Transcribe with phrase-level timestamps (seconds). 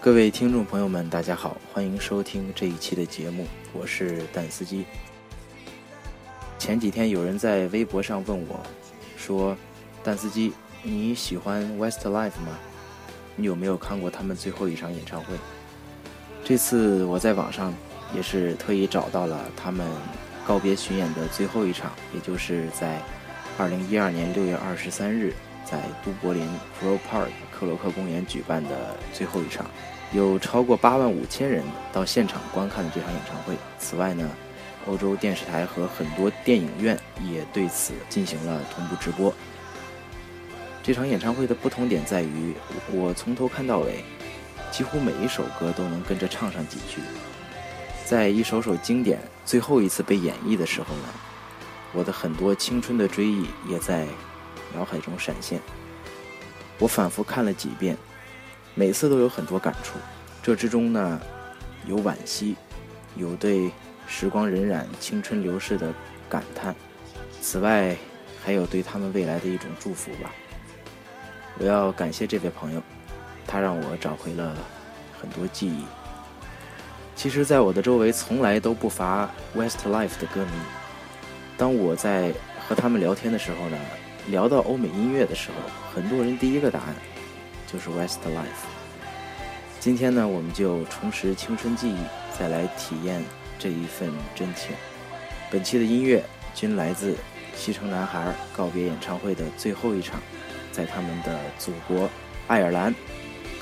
[0.00, 4.84] 各位听众朋友们，大家好，欢迎收听这一期的节目，我是蛋司机。
[6.56, 8.60] 前几天有人在微博上问我，
[9.16, 9.56] 说
[10.04, 10.52] ：“蛋司机，
[10.84, 12.56] 你喜欢 Westlife 吗？
[13.34, 15.34] 你有没有看过他们最后一场演唱会？”
[16.44, 17.74] 这次我在网上
[18.14, 19.84] 也是特意找到了他们
[20.46, 23.02] 告别巡演的最后一场，也就是在
[23.58, 29.66] 2012年6月23日在都柏林 f r o Park 克洛克公园举办的最后一场。
[30.12, 33.54] 有超过八万五千人到现场观看了这场演唱会。
[33.78, 34.30] 此外呢，
[34.86, 39.30] 欧洲电视台和很多电影院也对此进行了同步直播。
[40.82, 42.54] 这场演唱会的不同点在于，
[42.90, 44.02] 我从头看到尾，
[44.70, 47.02] 几乎每一首歌都能跟着唱上几句。
[48.06, 51.08] 在一首首经典最后一次被演绎的时候呢，
[51.92, 54.06] 我的很多青春的追忆也在
[54.74, 55.60] 脑海中闪现。
[56.78, 57.96] 我反复看了几遍。
[58.74, 59.98] 每次都有很多感触，
[60.40, 61.20] 这之中呢，
[61.84, 62.54] 有惋惜，
[63.16, 63.72] 有对
[64.06, 65.92] 时光荏苒、青春流逝的
[66.28, 66.72] 感叹，
[67.40, 67.96] 此外，
[68.44, 70.30] 还有对他们未来的一种祝福吧。
[71.58, 72.80] 我要感谢这位朋友，
[73.48, 74.56] 他让我找回了
[75.20, 75.84] 很多记忆。
[77.16, 80.52] 其实，在我的周围从来都不乏 Westlife 的歌迷。
[81.56, 82.32] 当我在
[82.68, 83.76] 和他们聊天的时候呢，
[84.30, 85.56] 聊到欧美音乐的时候，
[85.92, 86.94] 很多人第一个答案。
[87.70, 88.64] 就是 Westlife。
[89.78, 91.98] 今天呢，我们就重拾青春记忆，
[92.38, 93.22] 再来体验
[93.58, 94.70] 这一份真情。
[95.50, 96.24] 本期的音乐
[96.54, 97.14] 均来自
[97.54, 100.18] 西城男孩告别演唱会的最后一场，
[100.72, 102.08] 在他们的祖国
[102.46, 102.94] 爱尔兰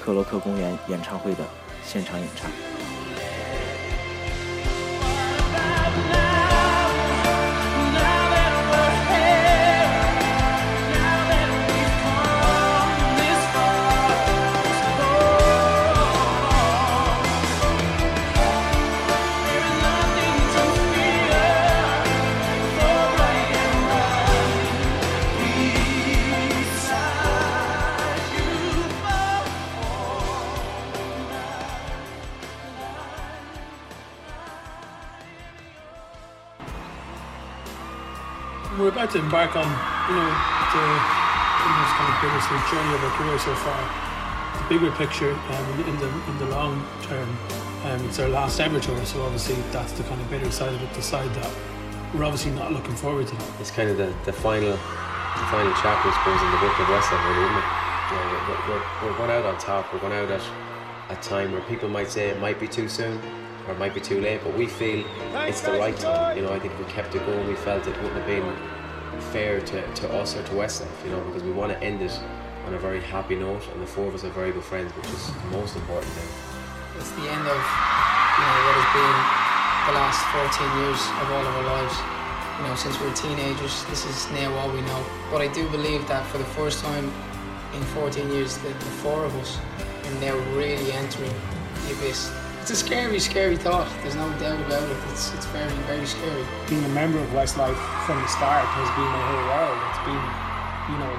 [0.00, 1.44] 克洛克公园演唱会的
[1.84, 2.48] 现场演唱。
[39.16, 39.68] Embark on,
[40.08, 40.30] you know,
[40.72, 40.84] the
[41.66, 43.80] almost kind of bittersweet journey of our career so far.
[44.60, 47.28] The bigger picture um, in the in the long term,
[47.84, 50.82] um, it's our last ever tour, so obviously that's the kind of bitter side of
[50.82, 50.92] it.
[50.94, 51.52] The side that
[52.14, 53.36] we're obviously not looking forward to.
[53.60, 56.88] It's kind of the, the final the final chapter, I suppose, in the book of
[56.88, 57.86] wrestling, really, isn't it?
[58.08, 59.92] You know, we're, we're, we're going out on top.
[59.92, 60.42] We're going out at
[61.10, 63.20] a time where people might say it might be too soon
[63.66, 66.36] or it might be too late, but we feel it's the right time.
[66.36, 68.44] You know, I think we kept it going, we felt it wouldn't have been
[69.32, 72.12] fair to, to us or to Westlife, you know, because we want to end it
[72.66, 75.06] on a very happy note, and the four of us are very good friends, which
[75.06, 76.28] is the most important thing.
[76.98, 77.60] It's the end of
[78.36, 79.16] you know what has been
[79.86, 81.96] the last 14 years of all of our lives.
[82.58, 85.04] You know, since we are teenagers, this is now all we know.
[85.30, 87.12] But I do believe that for the first time
[87.74, 89.58] in 14 years, that the four of us
[90.04, 91.34] are now really entering
[91.84, 92.32] the abyss
[92.66, 93.86] it's a scary, scary thought.
[94.02, 94.96] There's no doubt about it.
[95.12, 96.44] It's, it's very, very scary.
[96.68, 99.78] Being a member of Westlife from the start has been my whole world.
[99.86, 101.14] It's been, you know,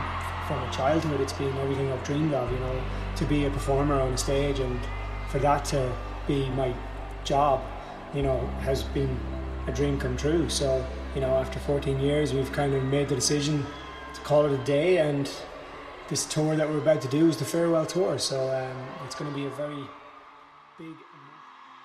[0.45, 2.83] from a childhood, it's been everything I've dreamed of, you know,
[3.15, 4.77] to be a performer on stage and
[5.29, 5.89] for that to
[6.27, 6.73] be my
[7.23, 7.63] job,
[8.13, 9.17] you know, has been
[9.67, 10.49] a dream come true.
[10.49, 10.85] So,
[11.15, 13.65] you know, after 14 years, we've kind of made the decision
[14.13, 15.31] to call it a day and
[16.09, 18.19] this tour that we're about to do is the farewell tour.
[18.19, 19.85] So um, it's going to be a very
[20.77, 20.95] big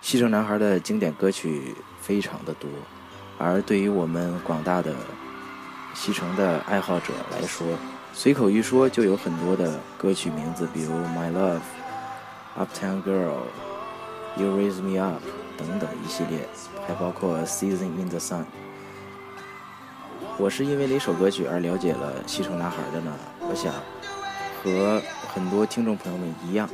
[0.02, 2.68] 西城男孩的经典歌曲非常的多，
[3.38, 4.92] 而对于我们广大的
[5.94, 7.64] 西城的爱好者来说，
[8.12, 11.60] 随口一说就有很多的歌曲名字，比如《My Love》、
[12.66, 13.30] 《Uptown Girl》、
[14.42, 15.22] 《You Raise Me Up》
[15.56, 16.48] 等等一系列，
[16.86, 18.40] 还包括《Season in the Sun》。
[20.36, 23.12] 我是因为哪首歌曲而了解了西城男孩的呢？
[23.40, 23.72] 我想。
[24.64, 25.02] 和
[25.34, 26.68] 很多听众朋友们一样，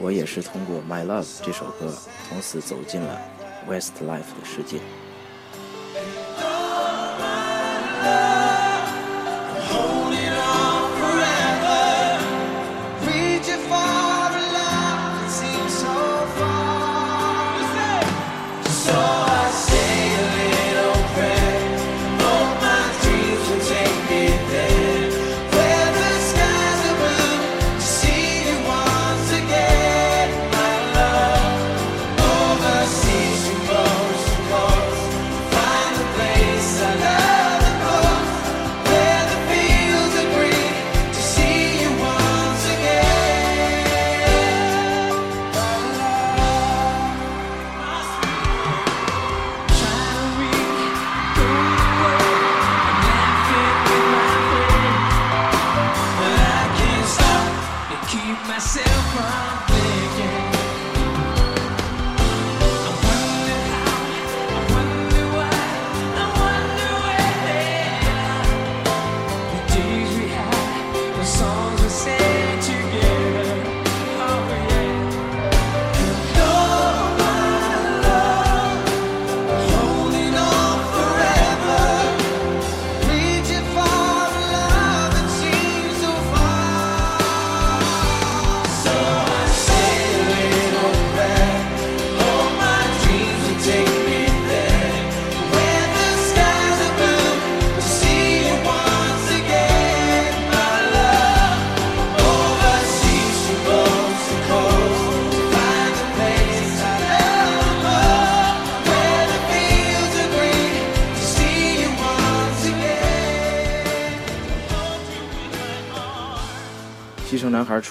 [0.00, 1.92] 我也是通过《My Love》这首歌，
[2.28, 3.20] 从此走进了
[3.68, 4.78] Westlife 的世界。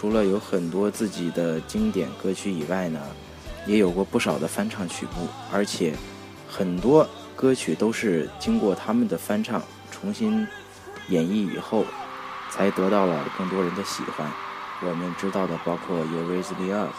[0.04, 3.00] 除了有很多自己的经典歌曲以外呢，
[3.66, 5.94] 也有过不少的翻唱曲目，而且
[6.46, 7.08] 很多
[7.38, 10.46] 歌曲都是经过他们的翻唱重新
[11.08, 11.86] 演绎以后，
[12.52, 14.30] 才得到了更多人的喜欢。
[14.82, 16.90] 我们知道的包括《You Raise Me Up》，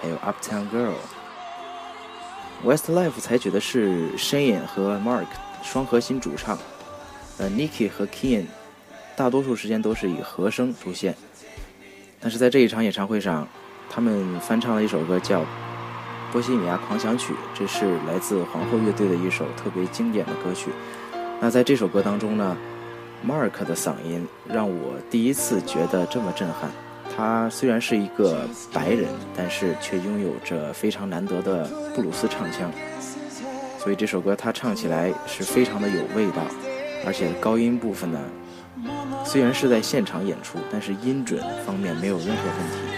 [0.00, 0.94] 还有《Uptown Girl》。
[2.66, 5.26] Westlife 采取的是 Shane 和 Mark
[5.62, 6.58] 双核心主唱，
[7.36, 8.46] 呃，Nicky 和 Kian
[9.14, 11.14] 大多数时间都是以和声出现。
[12.22, 13.46] 但是在这一场演唱会上，
[13.90, 15.40] 他们翻唱了一首歌叫
[16.30, 20.70] 《波西米亚狂想曲》，这是来自皇后乐队的一首特别经典的歌曲。
[21.40, 22.56] 那在这首歌当中呢
[23.26, 26.70] ，Mark 的嗓音让我第一次觉得这么震撼。
[27.14, 32.70] 他虽然是一个白人，但是却拥有着非常难得的布鲁斯唱腔，
[33.80, 36.42] 所以这首歌他唱起来是非常的有味道，
[37.04, 38.20] 而且高音部分呢，
[39.24, 42.91] 虽然是在现场演出，但是音准方面没有任何问题。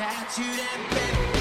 [0.00, 1.39] tattooed that bent.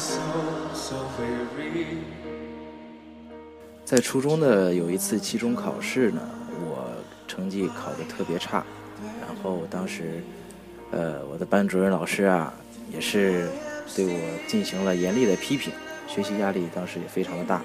[0.00, 0.18] so
[0.72, 1.98] so very
[3.84, 6.20] 在初中的有一次期中考试呢，
[6.64, 6.90] 我
[7.28, 8.64] 成绩考的特别差，
[9.20, 10.22] 然后当时
[10.90, 12.54] 呃我的班主任老师啊，
[12.90, 13.48] 也是
[13.94, 15.70] 对我进行了严厉的批评，
[16.06, 17.60] 学习压力当时也非常的大，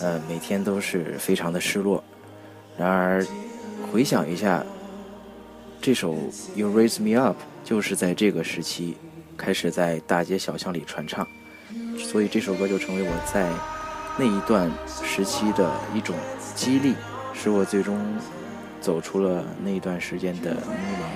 [0.00, 2.02] 呃，每天都是非常的失落。
[2.76, 3.24] 然而
[3.92, 4.64] 回想一下
[5.80, 6.16] 这首
[6.56, 8.96] you raise me up 就是在这个时期
[9.36, 11.24] 开始在大街小巷里传唱。
[12.04, 13.48] 所以这首歌就成为我在。
[14.18, 16.14] 那一段时期的一种
[16.54, 16.94] 激励，
[17.32, 17.96] 使我最终
[18.78, 20.60] 走出了那一段时间的迷
[21.00, 21.06] 茫。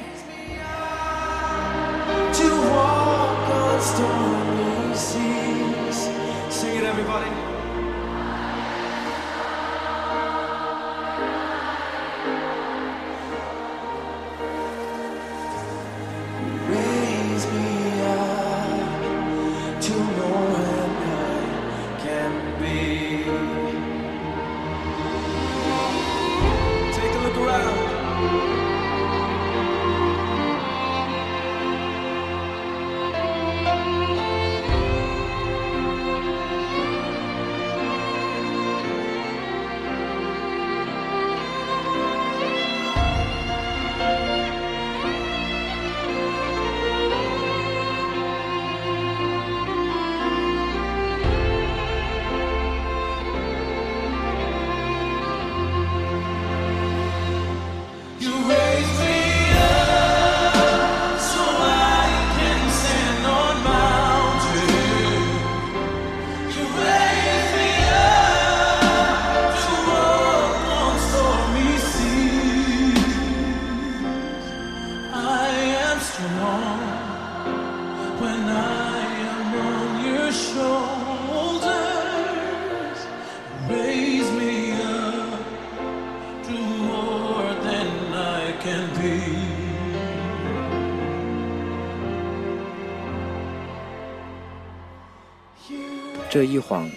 [96.30, 96.90] 这一晃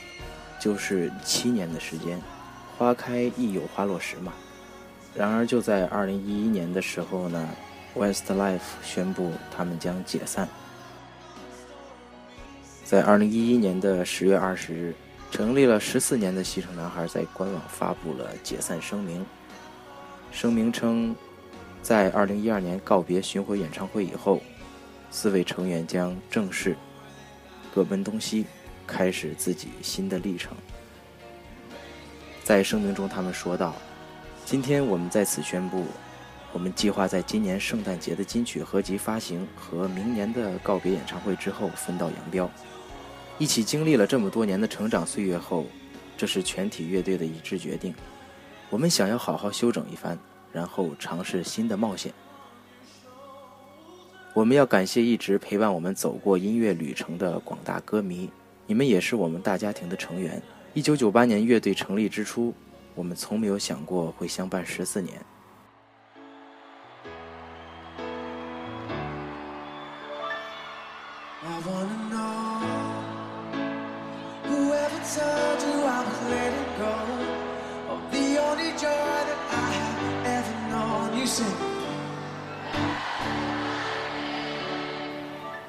[0.60, 2.20] 就是七年的时间，
[2.78, 4.34] 花开亦有花落时嘛。
[5.16, 7.48] 然而就在二零一一年的时候呢
[7.98, 10.48] ，Westlife 宣布他们将解散。
[12.86, 14.96] 在二零一一年的十月二十日，
[15.32, 19.25] 成立了十四年的西城男孩在官网发布了解散声明。
[20.32, 21.16] 声明称，
[21.82, 24.42] 在二零一二年告别巡回演唱会以后，
[25.12, 26.77] 四位成员将正式
[27.74, 28.46] 各奔东西。
[28.89, 30.56] 开始自己新的历程。
[32.42, 33.75] 在声明中，他们说道
[34.48, 35.84] ：“今天我们在此宣布，
[36.58, 42.50] 我们计划在今年圣诞节的金曲合集发行和明年的告别演唱会之后分道扬镳。
[43.38, 45.68] 一起经历了这么多年的成长岁月后，
[46.18, 47.94] 这是全体乐队的一致决定。
[48.72, 50.18] 我们想要好好休整一番，
[50.52, 52.12] 然后尝试新的冒险。
[54.34, 58.28] 我们要感谢一直陪伴我们走过音乐旅程的广大歌迷。”
[58.66, 60.42] 你们也是我们大家庭的成员。
[60.74, 62.52] 一九九八年乐队成立之初，
[62.96, 65.24] 我们从没有想过会相伴十四年。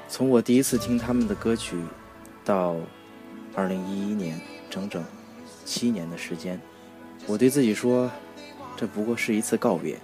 [0.07, 1.77] 从我第一次听他们的歌曲。
[2.45, 2.75] 到
[3.55, 4.41] 二零一一年，
[4.71, 5.03] 整整
[5.65, 6.59] 七年的时间，
[7.27, 8.09] 我对自己说，
[8.75, 9.99] 这不过是一次告别。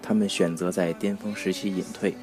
[0.00, 2.16] 他们选择在巅峰时期隐退，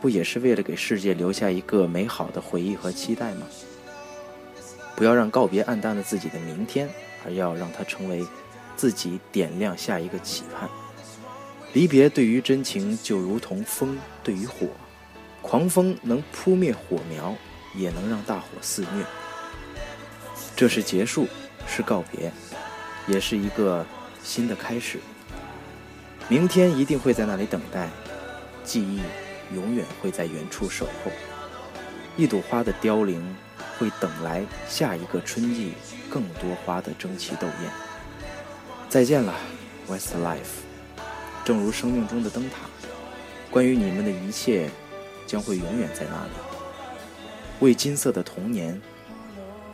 [0.00, 3.46] 不也是为了给世界留下一个美好的回忆和期待吗？
[4.96, 6.88] 不要让告别暗淡了自己的明天，
[7.24, 8.26] 而要让它成为
[8.76, 10.68] 自己点亮下一个期盼。
[11.72, 14.66] 离别对于真情就如同风对于火，
[15.42, 17.34] 狂风能扑灭火苗。
[17.74, 19.04] 也能让大火肆虐。
[20.56, 21.28] 这是结束，
[21.66, 22.32] 是告别，
[23.06, 23.84] 也是一个
[24.24, 24.98] 新的开始。
[26.28, 27.90] 明天一定会在那里等待，
[28.64, 29.00] 记忆
[29.54, 31.10] 永远会在原处守候。
[32.16, 33.36] 一朵花的凋零，
[33.78, 35.74] 会等来下一个春季
[36.10, 37.70] 更多花的争奇斗艳。
[38.88, 39.34] 再见了
[39.88, 40.66] ，Westlife。
[41.44, 42.56] 正如生命中的灯塔，
[43.50, 44.68] 关于你们的一切，
[45.26, 46.32] 将会永远在那里。
[47.60, 48.80] 为金色的童年，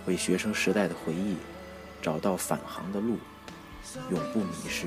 [0.07, 1.37] 为学生时代的回忆，
[2.01, 3.19] 找到返航的路，
[4.11, 4.87] 永不迷失。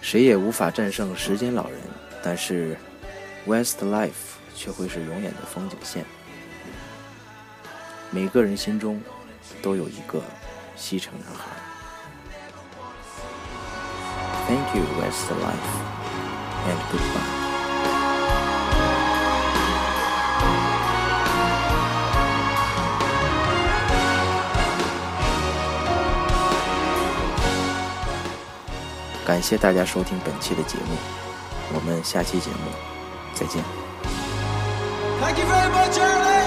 [0.00, 1.78] 谁也无法战胜时间老人，
[2.22, 2.76] 但是
[3.46, 4.10] Westlife
[4.54, 6.04] 却会是永远的风景线。
[8.10, 9.00] 每个人心中
[9.62, 10.22] 都有一个
[10.76, 11.46] 西城男孩。
[14.48, 15.70] Thank you, Westlife,
[16.66, 17.39] and goodbye.
[29.30, 30.96] 感谢大家收听本期的节目，
[31.72, 32.72] 我们下期节目
[33.32, 33.62] 再见。
[35.20, 36.39] Thank you very much,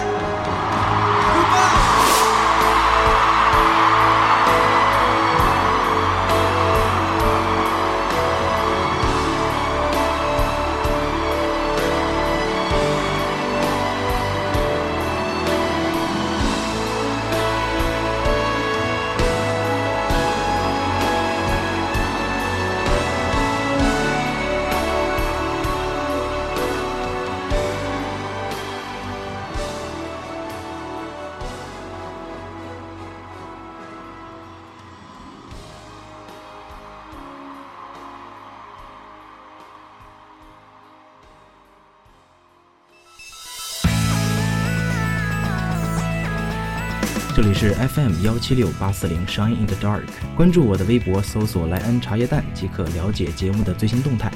[47.36, 50.04] 这里是 FM 幺七六八四零 Shine in the Dark，
[50.36, 54.32] 关注我的微博，搜索莱恩茶叶蛋即可了解节目的最新动态。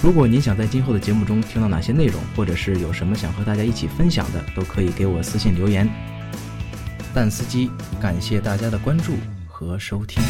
[0.00, 5.88] 如果您想在今后的节目中听到哪些内容，或者是有什么想和大家一起分享的，都可以给我私信留言。
[7.12, 7.68] 蛋司机，
[8.00, 9.14] 感谢大家的关注
[9.48, 10.22] 和收听。